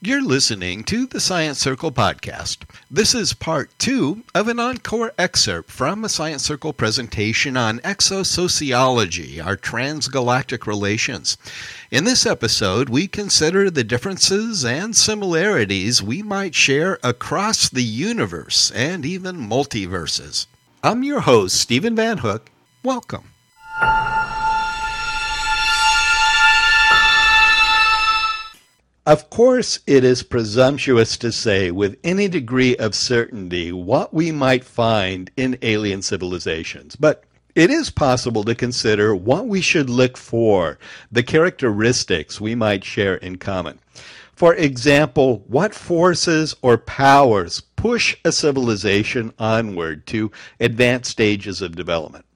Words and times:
You're 0.00 0.22
listening 0.22 0.84
to 0.84 1.06
the 1.06 1.18
Science 1.18 1.58
Circle 1.58 1.90
podcast. 1.90 2.58
This 2.88 3.16
is 3.16 3.32
part 3.32 3.76
two 3.80 4.22
of 4.32 4.46
an 4.46 4.60
encore 4.60 5.12
excerpt 5.18 5.72
from 5.72 6.04
a 6.04 6.08
Science 6.08 6.44
Circle 6.44 6.72
presentation 6.74 7.56
on 7.56 7.80
exosociology, 7.80 9.44
our 9.44 9.56
transgalactic 9.56 10.68
relations. 10.68 11.36
In 11.90 12.04
this 12.04 12.26
episode, 12.26 12.88
we 12.88 13.08
consider 13.08 13.72
the 13.72 13.82
differences 13.82 14.64
and 14.64 14.94
similarities 14.94 16.00
we 16.00 16.22
might 16.22 16.54
share 16.54 17.00
across 17.02 17.68
the 17.68 17.82
universe 17.82 18.70
and 18.76 19.04
even 19.04 19.48
multiverses. 19.48 20.46
I'm 20.80 21.02
your 21.02 21.22
host, 21.22 21.56
Steven 21.60 21.96
Van 21.96 22.18
Hook. 22.18 22.52
Welcome. 22.84 23.32
Of 29.08 29.30
course, 29.30 29.78
it 29.86 30.04
is 30.04 30.22
presumptuous 30.22 31.16
to 31.16 31.32
say 31.32 31.70
with 31.70 31.96
any 32.04 32.28
degree 32.28 32.76
of 32.76 32.94
certainty 32.94 33.72
what 33.72 34.12
we 34.12 34.30
might 34.32 34.64
find 34.64 35.30
in 35.34 35.56
alien 35.62 36.02
civilizations, 36.02 36.94
but 36.94 37.24
it 37.54 37.70
is 37.70 37.88
possible 37.88 38.44
to 38.44 38.54
consider 38.54 39.14
what 39.14 39.46
we 39.46 39.62
should 39.62 39.88
look 39.88 40.18
for, 40.18 40.78
the 41.10 41.22
characteristics 41.22 42.38
we 42.38 42.54
might 42.54 42.84
share 42.84 43.14
in 43.14 43.38
common. 43.38 43.78
For 44.34 44.54
example, 44.54 45.42
what 45.46 45.74
forces 45.74 46.54
or 46.60 46.76
powers 46.76 47.62
push 47.76 48.14
a 48.26 48.30
civilization 48.30 49.32
onward 49.38 50.06
to 50.08 50.30
advanced 50.60 51.10
stages 51.10 51.62
of 51.62 51.76
development? 51.76 52.26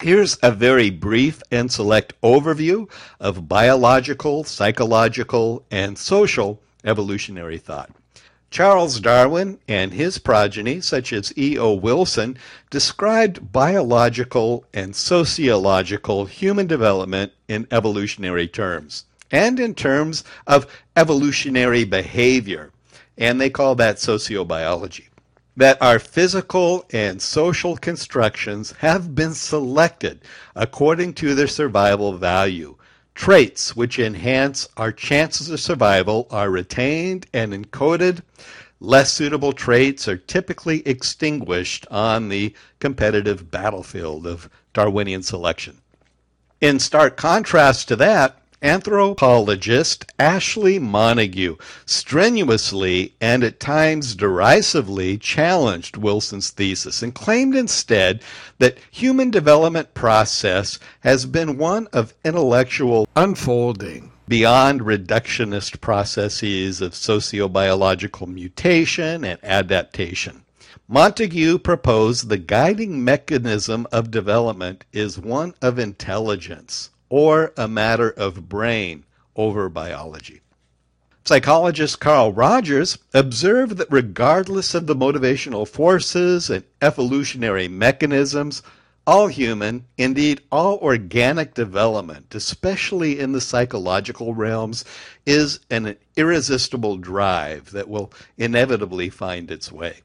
Here's 0.00 0.36
a 0.42 0.50
very 0.50 0.90
brief 0.90 1.42
and 1.50 1.70
select 1.70 2.20
overview 2.22 2.90
of 3.20 3.48
biological, 3.48 4.44
psychological, 4.44 5.64
and 5.70 5.96
social 5.96 6.60
evolutionary 6.84 7.58
thought. 7.58 7.90
Charles 8.50 9.00
Darwin 9.00 9.58
and 9.66 9.94
his 9.94 10.18
progeny, 10.18 10.80
such 10.80 11.12
as 11.12 11.32
E.O. 11.38 11.72
Wilson, 11.74 12.36
described 12.70 13.52
biological 13.52 14.66
and 14.74 14.94
sociological 14.94 16.26
human 16.26 16.66
development 16.66 17.32
in 17.48 17.66
evolutionary 17.70 18.46
terms 18.46 19.06
and 19.30 19.58
in 19.58 19.74
terms 19.74 20.22
of 20.46 20.66
evolutionary 20.96 21.84
behavior, 21.84 22.70
and 23.16 23.40
they 23.40 23.48
call 23.48 23.74
that 23.76 23.96
sociobiology 23.96 25.06
that 25.56 25.80
our 25.82 25.98
physical 25.98 26.84
and 26.92 27.20
social 27.20 27.76
constructions 27.76 28.72
have 28.78 29.14
been 29.14 29.34
selected 29.34 30.20
according 30.54 31.14
to 31.14 31.34
their 31.34 31.46
survival 31.46 32.16
value. 32.16 32.76
Traits 33.14 33.76
which 33.76 33.98
enhance 33.98 34.68
our 34.76 34.90
chances 34.90 35.50
of 35.50 35.60
survival 35.60 36.26
are 36.30 36.50
retained 36.50 37.26
and 37.34 37.52
encoded. 37.52 38.22
Less 38.80 39.12
suitable 39.12 39.52
traits 39.52 40.08
are 40.08 40.16
typically 40.16 40.86
extinguished 40.88 41.86
on 41.90 42.30
the 42.30 42.54
competitive 42.80 43.50
battlefield 43.50 44.26
of 44.26 44.48
Darwinian 44.72 45.22
selection. 45.22 45.78
In 46.60 46.78
stark 46.78 47.16
contrast 47.16 47.88
to 47.88 47.96
that, 47.96 48.41
Anthropologist 48.62 50.06
Ashley 50.20 50.78
Montagu 50.78 51.60
strenuously 51.84 53.12
and 53.20 53.42
at 53.42 53.58
times 53.58 54.14
derisively 54.14 55.18
challenged 55.18 55.96
Wilson's 55.96 56.50
thesis 56.50 57.02
and 57.02 57.12
claimed 57.12 57.56
instead 57.56 58.22
that 58.60 58.78
human 58.92 59.32
development 59.32 59.94
process 59.94 60.78
has 61.00 61.26
been 61.26 61.58
one 61.58 61.88
of 61.92 62.14
intellectual 62.24 63.08
unfolding 63.16 64.12
beyond 64.28 64.80
reductionist 64.82 65.80
processes 65.80 66.80
of 66.80 66.92
sociobiological 66.92 68.28
mutation 68.28 69.24
and 69.24 69.40
adaptation. 69.42 70.44
Montagu 70.88 71.60
proposed 71.60 72.28
the 72.28 72.38
guiding 72.38 73.04
mechanism 73.04 73.88
of 73.90 74.12
development 74.12 74.84
is 74.92 75.18
one 75.18 75.52
of 75.60 75.80
intelligence 75.80 76.90
or 77.12 77.52
a 77.58 77.68
matter 77.68 78.08
of 78.08 78.48
brain 78.48 79.04
over 79.36 79.68
biology. 79.68 80.40
Psychologist 81.26 82.00
Carl 82.00 82.32
Rogers 82.32 82.96
observed 83.12 83.76
that 83.76 83.92
regardless 83.92 84.74
of 84.74 84.86
the 84.86 84.96
motivational 84.96 85.68
forces 85.68 86.48
and 86.48 86.64
evolutionary 86.80 87.68
mechanisms, 87.68 88.62
all 89.06 89.26
human, 89.26 89.84
indeed 89.98 90.40
all 90.50 90.78
organic 90.78 91.52
development, 91.52 92.34
especially 92.34 93.20
in 93.20 93.32
the 93.32 93.42
psychological 93.42 94.32
realms, 94.32 94.82
is 95.26 95.60
an 95.68 95.94
irresistible 96.16 96.96
drive 96.96 97.72
that 97.72 97.90
will 97.90 98.10
inevitably 98.38 99.10
find 99.10 99.50
its 99.50 99.70
way. 99.70 99.98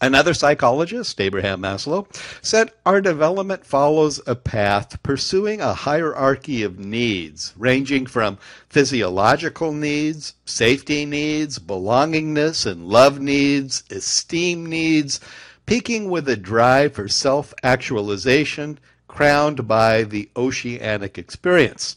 Another 0.00 0.32
psychologist, 0.32 1.20
Abraham 1.20 1.60
Maslow, 1.60 2.06
said 2.40 2.70
our 2.86 3.00
development 3.00 3.66
follows 3.66 4.20
a 4.28 4.36
path 4.36 5.02
pursuing 5.02 5.60
a 5.60 5.74
hierarchy 5.74 6.62
of 6.62 6.78
needs, 6.78 7.52
ranging 7.56 8.06
from 8.06 8.38
physiological 8.68 9.72
needs, 9.72 10.34
safety 10.44 11.04
needs, 11.04 11.58
belongingness 11.58 12.64
and 12.64 12.86
love 12.86 13.18
needs, 13.18 13.82
esteem 13.90 14.64
needs, 14.66 15.18
peaking 15.66 16.08
with 16.08 16.28
a 16.28 16.36
drive 16.36 16.92
for 16.92 17.08
self 17.08 17.52
actualization, 17.64 18.78
crowned 19.08 19.66
by 19.66 20.04
the 20.04 20.28
oceanic 20.36 21.18
experience. 21.18 21.96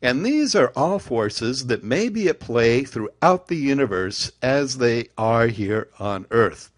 And 0.00 0.24
these 0.24 0.54
are 0.54 0.72
all 0.76 1.00
forces 1.00 1.66
that 1.66 1.82
may 1.82 2.08
be 2.08 2.28
at 2.28 2.38
play 2.38 2.84
throughout 2.84 3.48
the 3.48 3.56
universe 3.56 4.30
as 4.40 4.78
they 4.78 5.08
are 5.18 5.48
here 5.48 5.88
on 5.98 6.26
Earth. 6.30 6.70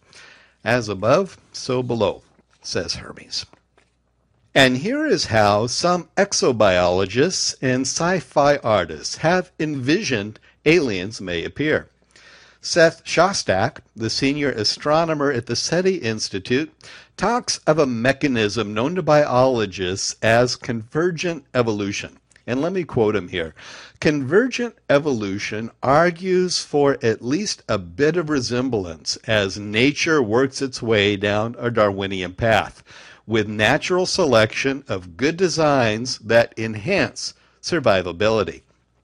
As 0.69 0.91
above, 0.91 1.39
so 1.51 1.83
below, 1.83 2.21
says 2.61 2.97
Hermes. 2.97 3.47
And 4.55 4.77
here 4.77 5.07
is 5.07 5.33
how 5.33 5.67
some 5.67 6.11
exobiologists 6.15 7.57
and 7.63 7.87
sci 7.87 8.21
fi 8.21 8.59
artists 8.59 9.17
have 9.25 9.51
envisioned 9.59 10.39
aliens 10.67 11.23
may 11.23 11.43
appear. 11.43 11.89
Seth 12.61 13.03
Shostak, 13.03 13.79
the 13.97 14.11
senior 14.11 14.51
astronomer 14.51 15.33
at 15.33 15.47
the 15.47 15.57
SETI 15.57 16.03
Institute, 16.03 16.71
talks 17.17 17.61
of 17.67 17.79
a 17.79 17.87
mechanism 17.87 18.75
known 18.75 18.95
to 18.97 19.03
biologists 19.03 20.17
as 20.21 20.55
convergent 20.55 21.47
evolution. 21.55 22.19
And 22.49 22.63
let 22.63 22.73
me 22.73 22.83
quote 22.83 23.15
him 23.15 23.29
here. 23.29 23.55
Convergent 24.01 24.75
evolution 24.89 25.71
argues 25.83 26.61
for 26.61 26.97
at 27.03 27.21
least 27.21 27.63
a 27.69 27.77
bit 27.77 28.17
of 28.17 28.31
resemblance 28.31 29.17
as 29.27 29.59
nature 29.59 30.23
works 30.23 30.63
its 30.63 30.81
way 30.81 31.15
down 31.17 31.57
a 31.59 31.71
Darwinian 31.71 32.33
path 32.33 32.83
with 33.27 33.49
natural 33.49 34.07
selection 34.07 34.83
of 34.89 35.19
good 35.19 35.37
designs 35.37 36.19
that 36.21 36.55
enhance 36.57 37.35
survivability. 37.61 38.63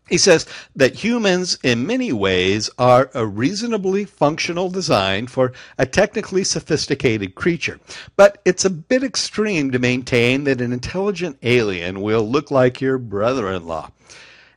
He 0.08 0.18
says 0.18 0.44
that 0.76 0.96
humans, 0.96 1.58
in 1.62 1.86
many 1.86 2.12
ways, 2.12 2.68
are 2.78 3.10
a 3.14 3.24
reasonably 3.24 4.04
functional 4.04 4.68
design 4.68 5.28
for 5.28 5.52
a 5.78 5.86
technically 5.86 6.44
sophisticated 6.44 7.34
creature. 7.34 7.80
But 8.14 8.40
it's 8.44 8.66
a 8.66 8.70
bit 8.70 9.02
extreme 9.02 9.70
to 9.70 9.78
maintain 9.78 10.44
that 10.44 10.60
an 10.60 10.74
intelligent 10.74 11.38
alien 11.42 12.02
will 12.02 12.28
look 12.28 12.50
like 12.50 12.82
your 12.82 12.98
brother 12.98 13.50
in 13.50 13.66
law. 13.66 13.92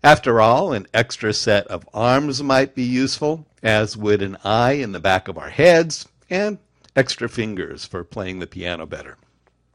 After 0.03 0.41
all, 0.41 0.73
an 0.73 0.85
extra 0.93 1.33
set 1.33 1.65
of 1.67 1.87
arms 1.93 2.43
might 2.43 2.75
be 2.75 2.83
useful, 2.83 3.47
as 3.63 3.95
would 3.95 4.21
an 4.21 4.37
eye 4.43 4.73
in 4.73 4.91
the 4.91 4.99
back 4.99 5.29
of 5.29 5.37
our 5.37 5.49
heads, 5.49 6.07
and 6.29 6.57
extra 6.93 7.29
fingers 7.29 7.85
for 7.85 8.03
playing 8.03 8.39
the 8.39 8.47
piano 8.47 8.85
better. 8.85 9.15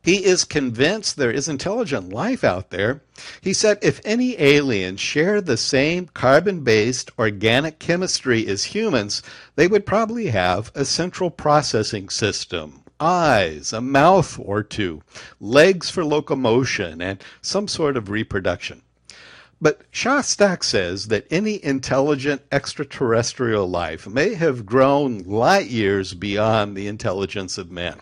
He 0.03 0.25
is 0.25 0.43
convinced 0.43 1.17
there 1.17 1.31
is 1.31 1.47
intelligent 1.47 2.13
life 2.13 2.43
out 2.43 2.71
there. 2.71 3.03
He 3.41 3.53
said 3.53 3.79
if 3.83 4.01
any 4.05 4.41
aliens 4.41 4.99
shared 4.99 5.47
the 5.47 5.57
same 5.57 6.09
carbon 6.09 6.65
based 6.65 7.13
organic 7.21 7.79
chemistry 7.79 8.49
as 8.49 8.65
humans, 8.65 9.23
they 9.55 9.69
would 9.69 9.87
probably 9.87 10.27
have 10.27 10.73
a 10.75 10.85
central 10.85 11.31
processing 11.31 12.09
system, 12.09 12.83
eyes, 12.99 13.73
a 13.73 13.81
mouth 13.81 14.41
or 14.41 14.65
two, 14.65 15.03
legs 15.39 15.89
for 15.89 16.05
locomotion, 16.05 17.01
and 17.01 17.23
some 17.41 17.69
sort 17.69 17.97
of 17.97 18.11
reproduction. 18.11 18.83
But 19.63 19.91
Shostak 19.93 20.63
says 20.63 21.07
that 21.07 21.27
any 21.31 21.65
intelligent 21.65 22.43
extraterrestrial 22.53 23.67
life 23.67 24.07
may 24.07 24.35
have 24.35 24.67
grown 24.67 25.21
light 25.21 25.69
years 25.69 26.13
beyond 26.13 26.77
the 26.77 26.89
intelligence 26.89 27.57
of 27.57 27.71
man 27.71 28.01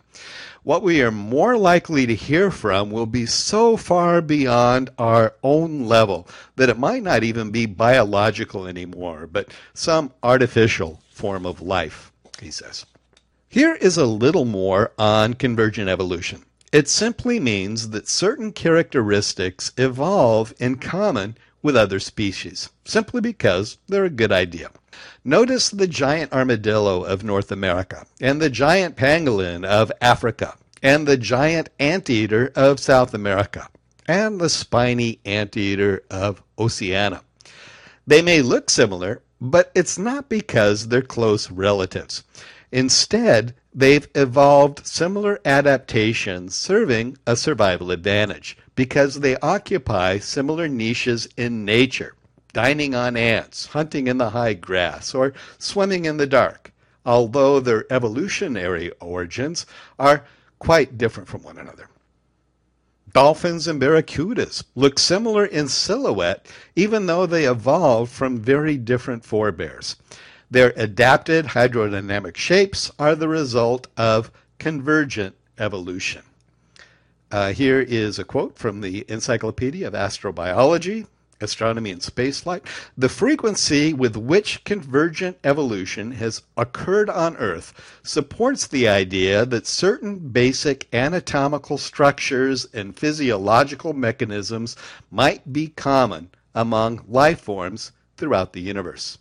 what 0.62 0.82
we 0.82 1.00
are 1.02 1.10
more 1.10 1.56
likely 1.56 2.06
to 2.06 2.14
hear 2.14 2.50
from 2.50 2.90
will 2.90 3.06
be 3.06 3.26
so 3.26 3.76
far 3.76 4.20
beyond 4.20 4.90
our 4.98 5.34
own 5.42 5.86
level 5.86 6.28
that 6.56 6.68
it 6.68 6.78
might 6.78 7.02
not 7.02 7.24
even 7.24 7.50
be 7.50 7.66
biological 7.66 8.66
anymore, 8.66 9.26
but 9.26 9.52
some 9.72 10.12
artificial 10.22 11.00
form 11.10 11.46
of 11.46 11.62
life, 11.62 12.12
he 12.40 12.50
says. 12.50 12.84
Here 13.48 13.74
is 13.74 13.96
a 13.96 14.06
little 14.06 14.44
more 14.44 14.92
on 14.98 15.34
convergent 15.34 15.88
evolution. 15.88 16.44
It 16.72 16.88
simply 16.88 17.40
means 17.40 17.90
that 17.90 18.08
certain 18.08 18.52
characteristics 18.52 19.72
evolve 19.76 20.54
in 20.60 20.76
common 20.76 21.36
with 21.62 21.76
other 21.76 22.00
species, 22.00 22.70
simply 22.84 23.20
because 23.20 23.78
they're 23.88 24.04
a 24.04 24.10
good 24.10 24.32
idea. 24.32 24.70
Notice 25.24 25.70
the 25.70 25.86
giant 25.86 26.32
armadillo 26.32 27.04
of 27.04 27.24
North 27.24 27.52
America, 27.52 28.06
and 28.20 28.40
the 28.40 28.50
giant 28.50 28.96
pangolin 28.96 29.64
of 29.64 29.92
Africa, 30.00 30.56
and 30.82 31.06
the 31.06 31.16
giant 31.16 31.68
anteater 31.78 32.52
of 32.56 32.80
South 32.80 33.14
America, 33.14 33.68
and 34.06 34.40
the 34.40 34.48
spiny 34.48 35.20
anteater 35.24 36.02
of 36.10 36.42
Oceania. 36.58 37.22
They 38.06 38.22
may 38.22 38.42
look 38.42 38.70
similar, 38.70 39.22
but 39.40 39.70
it's 39.74 39.98
not 39.98 40.28
because 40.28 40.88
they're 40.88 41.02
close 41.02 41.50
relatives. 41.50 42.24
Instead, 42.72 43.54
they've 43.74 44.08
evolved 44.14 44.86
similar 44.86 45.40
adaptations 45.44 46.54
serving 46.54 47.16
a 47.26 47.36
survival 47.36 47.90
advantage 47.90 48.56
because 48.74 49.20
they 49.20 49.36
occupy 49.38 50.18
similar 50.18 50.68
niches 50.68 51.28
in 51.36 51.64
nature 51.64 52.14
dining 52.52 52.94
on 52.94 53.16
ants, 53.16 53.66
hunting 53.66 54.06
in 54.06 54.18
the 54.18 54.30
high 54.30 54.54
grass, 54.54 55.14
or 55.14 55.32
swimming 55.58 56.04
in 56.04 56.16
the 56.16 56.26
dark, 56.26 56.72
although 57.04 57.60
their 57.60 57.90
evolutionary 57.92 58.90
origins 59.00 59.66
are 59.98 60.24
quite 60.58 60.98
different 60.98 61.28
from 61.28 61.42
one 61.42 61.58
another. 61.58 61.88
Dolphins 63.12 63.66
and 63.66 63.80
barracudas 63.80 64.62
look 64.76 64.98
similar 64.98 65.44
in 65.44 65.68
silhouette, 65.68 66.46
even 66.76 67.06
though 67.06 67.26
they 67.26 67.44
evolved 67.44 68.12
from 68.12 68.38
very 68.38 68.76
different 68.76 69.24
forebears. 69.24 69.96
Their 70.52 70.72
adapted 70.74 71.46
hydrodynamic 71.46 72.36
shapes 72.36 72.90
are 72.98 73.14
the 73.14 73.28
result 73.28 73.86
of 73.96 74.32
convergent 74.58 75.36
evolution. 75.58 76.22
Uh, 77.30 77.52
here 77.52 77.80
is 77.80 78.18
a 78.18 78.24
quote 78.24 78.58
from 78.58 78.80
the 78.80 79.04
Encyclopedia 79.08 79.86
of 79.86 79.94
Astrobiology, 79.94 81.06
Astronomy 81.40 81.92
and 81.92 82.00
Spaceflight. 82.00 82.62
The 82.98 83.08
frequency 83.08 83.94
with 83.94 84.16
which 84.16 84.64
convergent 84.64 85.38
evolution 85.44 86.10
has 86.12 86.42
occurred 86.56 87.08
on 87.08 87.36
Earth 87.36 88.00
supports 88.02 88.66
the 88.66 88.88
idea 88.88 89.46
that 89.46 89.68
certain 89.68 90.18
basic 90.18 90.92
anatomical 90.92 91.78
structures 91.78 92.66
and 92.74 92.98
physiological 92.98 93.92
mechanisms 93.92 94.76
might 95.12 95.52
be 95.52 95.68
common 95.68 96.30
among 96.56 97.04
life 97.06 97.40
forms 97.40 97.92
throughout 98.16 98.52
the 98.52 98.60
universe 98.60 99.18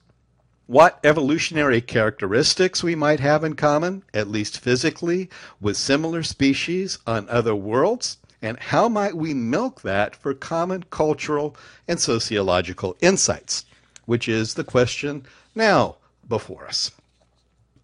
what 0.69 0.99
evolutionary 1.03 1.81
characteristics 1.81 2.83
we 2.83 2.93
might 2.93 3.19
have 3.19 3.43
in 3.43 3.55
common, 3.55 4.03
at 4.13 4.29
least 4.29 4.59
physically, 4.59 5.27
with 5.59 5.75
similar 5.75 6.21
species 6.21 6.99
on 7.07 7.27
other 7.27 7.55
worlds, 7.55 8.19
and 8.39 8.59
how 8.59 8.87
might 8.87 9.15
we 9.15 9.33
milk 9.33 9.81
that 9.81 10.15
for 10.15 10.31
common 10.35 10.83
cultural 10.91 11.55
and 11.87 11.99
sociological 11.99 12.95
insights, 13.01 13.65
which 14.05 14.29
is 14.29 14.53
the 14.53 14.63
question 14.63 15.25
now 15.55 15.95
before 16.27 16.67
us 16.67 16.91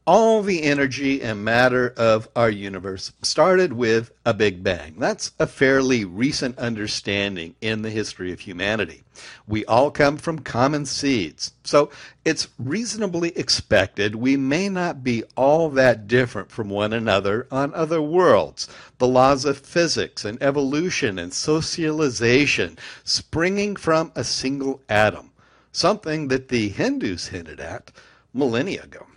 all 0.08 0.44
the 0.44 0.62
energy 0.62 1.20
and 1.20 1.44
matter 1.44 1.92
of 1.98 2.28
our 2.36 2.50
universe 2.50 3.12
started 3.24 3.74
with 3.74 4.12
a 4.24 4.36
Big 4.36 4.64
Bang. 4.64 4.94
That's 5.00 5.32
a 5.40 5.48
fairly 5.48 6.06
recent 6.06 6.60
understanding 6.60 7.56
in 7.60 7.82
the 7.82 7.90
history 7.90 8.32
of 8.32 8.42
humanity. 8.42 9.04
We 9.48 9.66
all 9.66 9.90
come 9.90 10.18
from 10.18 10.40
common 10.40 10.86
seeds, 10.86 11.54
so 11.64 11.90
it's 12.24 12.50
reasonably 12.60 13.30
expected 13.36 14.14
we 14.14 14.38
may 14.38 14.70
not 14.70 15.04
be 15.04 15.24
all 15.36 15.70
that 15.70 16.08
different 16.08 16.52
from 16.52 16.70
one 16.70 16.94
another 16.94 17.48
on 17.50 17.74
other 17.74 18.02
worlds. 18.02 18.68
The 19.00 19.08
laws 19.08 19.44
of 19.44 19.58
physics 19.58 20.24
and 20.24 20.42
evolution 20.42 21.18
and 21.18 21.34
socialization 21.34 22.78
springing 23.04 23.76
from 23.76 24.12
a 24.14 24.24
single 24.24 24.82
atom, 24.88 25.32
something 25.72 26.28
that 26.28 26.50
the 26.50 26.70
Hindus 26.70 27.30
hinted 27.30 27.60
at 27.60 27.92
millennia 28.36 28.84
ago. 28.84 29.08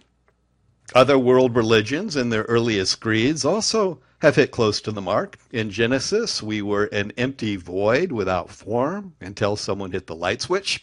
Other 0.94 1.18
world 1.18 1.54
religions 1.54 2.16
in 2.16 2.30
their 2.30 2.44
earliest 2.44 2.98
creeds 2.98 3.44
also 3.44 3.98
have 4.20 4.36
hit 4.36 4.50
close 4.50 4.80
to 4.80 4.90
the 4.90 5.02
mark. 5.02 5.36
In 5.52 5.70
Genesis, 5.70 6.42
we 6.42 6.62
were 6.62 6.84
an 6.86 7.12
empty 7.18 7.56
void 7.56 8.10
without 8.10 8.48
form 8.48 9.12
until 9.20 9.54
someone 9.54 9.92
hit 9.92 10.06
the 10.06 10.16
light 10.16 10.40
switch. 10.40 10.82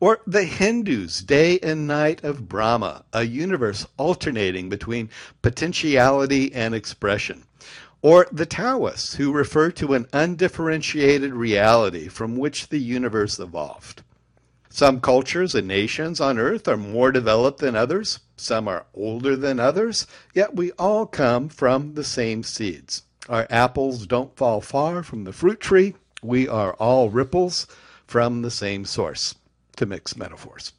Or 0.00 0.20
the 0.26 0.44
Hindus, 0.44 1.22
day 1.22 1.58
and 1.60 1.86
night 1.86 2.22
of 2.22 2.46
Brahma, 2.46 3.04
a 3.14 3.24
universe 3.24 3.86
alternating 3.96 4.68
between 4.68 5.08
potentiality 5.40 6.54
and 6.54 6.74
expression. 6.74 7.44
Or 8.02 8.28
the 8.30 8.46
Taoists, 8.46 9.14
who 9.14 9.32
refer 9.32 9.70
to 9.72 9.94
an 9.94 10.08
undifferentiated 10.12 11.32
reality 11.32 12.08
from 12.08 12.36
which 12.36 12.68
the 12.68 12.78
universe 12.78 13.38
evolved. 13.38 14.02
Some 14.70 15.00
cultures 15.00 15.54
and 15.54 15.66
nations 15.66 16.20
on 16.20 16.38
earth 16.38 16.68
are 16.68 16.76
more 16.76 17.10
developed 17.10 17.60
than 17.60 17.74
others. 17.74 18.20
Some 18.36 18.68
are 18.68 18.86
older 18.94 19.34
than 19.34 19.58
others. 19.58 20.06
Yet 20.34 20.54
we 20.54 20.72
all 20.72 21.06
come 21.06 21.48
from 21.48 21.94
the 21.94 22.04
same 22.04 22.42
seeds. 22.42 23.02
Our 23.28 23.46
apples 23.50 24.06
don't 24.06 24.36
fall 24.36 24.60
far 24.60 25.02
from 25.02 25.24
the 25.24 25.32
fruit 25.32 25.60
tree. 25.60 25.94
We 26.22 26.48
are 26.48 26.74
all 26.74 27.10
ripples 27.10 27.66
from 28.06 28.42
the 28.42 28.50
same 28.50 28.84
source, 28.84 29.34
to 29.76 29.86
mix 29.86 30.16
metaphors. 30.16 30.72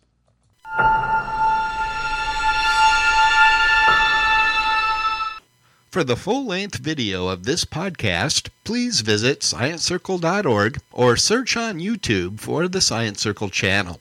For 5.90 6.04
the 6.04 6.16
full 6.16 6.46
length 6.46 6.76
video 6.76 7.30
of 7.30 7.46
this 7.46 7.66
podcast, 7.66 8.50
please 8.64 9.02
visit 9.02 9.40
sciencecircle.org 9.40 10.80
or 10.92 11.18
search 11.18 11.58
on 11.58 11.80
YouTube 11.80 12.40
for 12.40 12.68
the 12.68 12.80
Science 12.80 13.22
Circle 13.22 13.50
channel. 13.50 14.00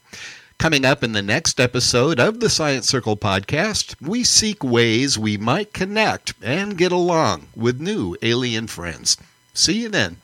Coming 0.58 0.84
up 0.84 1.02
in 1.02 1.12
the 1.12 1.22
next 1.22 1.58
episode 1.58 2.20
of 2.20 2.40
the 2.40 2.50
Science 2.50 2.86
Circle 2.86 3.16
podcast, 3.16 3.94
we 4.06 4.22
seek 4.22 4.62
ways 4.62 5.18
we 5.18 5.38
might 5.38 5.72
connect 5.72 6.34
and 6.42 6.76
get 6.76 6.92
along 6.92 7.46
with 7.56 7.80
new 7.80 8.16
alien 8.20 8.66
friends. 8.66 9.16
See 9.54 9.80
you 9.80 9.88
then. 9.88 10.18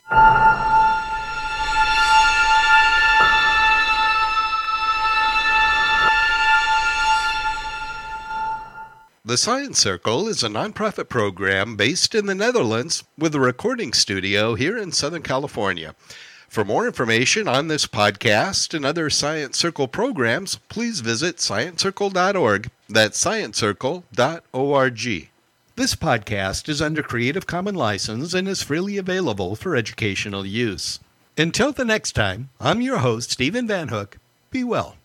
The 9.27 9.39
Science 9.39 9.79
Circle 9.79 10.29
is 10.29 10.43
a 10.43 10.49
nonprofit 10.49 11.09
program 11.09 11.77
based 11.77 12.15
in 12.15 12.27
the 12.27 12.35
Netherlands 12.35 13.05
with 13.17 13.35
a 13.35 13.41
recording 13.41 13.95
studio 13.95 14.55
here 14.55 14.77
in 14.77 14.93
Southern 14.93 15.23
California. 15.23 15.95
For 16.47 16.63
more 16.63 16.87
information 16.87 17.49
on 17.49 17.69
this 17.69 17.87
podcast 17.87 18.75
and 18.75 18.85
other 18.85 19.09
Science 19.09 19.57
Circle 19.57 19.89
programs, 19.89 20.57
please 20.69 21.01
visit 21.01 21.39
sciencecircle.org. 21.39 22.71
That's 22.87 23.25
sciencecircle.org. 23.25 25.29
This 25.77 25.97
podcast 25.97 26.69
is 26.69 26.83
under 26.83 27.03
Creative 27.03 27.47
Commons 27.47 27.79
license 27.79 28.35
and 28.35 28.47
is 28.47 28.63
freely 28.63 28.99
available 28.99 29.57
for 29.57 29.75
educational 29.75 30.45
use. 30.45 31.01
Until 31.39 31.73
the 31.73 31.87
next 31.87 32.13
time, 32.13 32.51
I'm 32.61 32.83
your 32.83 32.99
host, 32.99 33.31
Steven 33.31 33.67
Van 33.67 33.89
Hook. 33.89 34.19
Be 34.51 34.65
well. 34.65 34.97